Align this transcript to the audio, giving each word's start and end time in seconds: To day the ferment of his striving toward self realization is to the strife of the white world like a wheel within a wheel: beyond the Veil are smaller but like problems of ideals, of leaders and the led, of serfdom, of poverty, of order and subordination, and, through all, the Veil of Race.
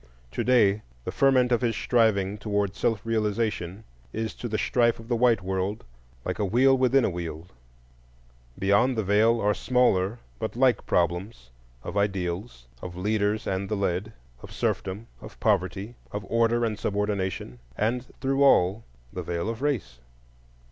To 0.31 0.43
day 0.43 0.81
the 1.05 1.11
ferment 1.11 1.51
of 1.51 1.61
his 1.61 1.75
striving 1.75 2.39
toward 2.39 2.73
self 2.75 3.05
realization 3.05 3.83
is 4.11 4.33
to 4.33 4.47
the 4.47 4.57
strife 4.57 4.99
of 4.99 5.07
the 5.09 5.15
white 5.15 5.43
world 5.43 5.83
like 6.25 6.39
a 6.39 6.43
wheel 6.43 6.75
within 6.75 7.05
a 7.05 7.09
wheel: 7.11 7.45
beyond 8.57 8.97
the 8.97 9.03
Veil 9.03 9.39
are 9.39 9.53
smaller 9.53 10.17
but 10.39 10.55
like 10.55 10.87
problems 10.87 11.51
of 11.83 11.97
ideals, 11.97 12.65
of 12.81 12.95
leaders 12.95 13.45
and 13.45 13.69
the 13.69 13.77
led, 13.77 14.11
of 14.41 14.51
serfdom, 14.51 15.05
of 15.21 15.39
poverty, 15.39 15.93
of 16.11 16.25
order 16.27 16.65
and 16.65 16.79
subordination, 16.79 17.59
and, 17.77 18.07
through 18.21 18.41
all, 18.43 18.83
the 19.13 19.21
Veil 19.21 19.49
of 19.49 19.61
Race. 19.61 19.99